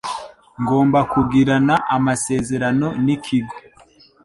[0.61, 3.55] ngomba kugirana amasezerano n’ikigo